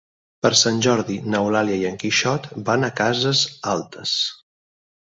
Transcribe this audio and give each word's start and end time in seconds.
Per 0.45 0.49
Sant 0.61 0.79
Jordi 0.85 1.17
n'Eulàlia 1.35 1.79
i 1.83 1.85
en 1.91 2.01
Quixot 2.05 2.51
van 2.71 2.89
a 2.89 2.93
Cases 3.03 3.47
Altes. 3.77 4.19